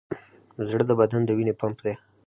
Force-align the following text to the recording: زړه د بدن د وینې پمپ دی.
زړه 0.67 0.83
د 0.87 0.91
بدن 0.99 1.21
د 1.25 1.29
وینې 1.37 1.53
پمپ 1.59 1.77
دی. 1.85 1.93